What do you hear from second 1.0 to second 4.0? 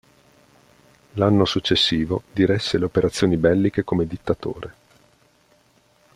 L'anno successivo diresse le operazioni belliche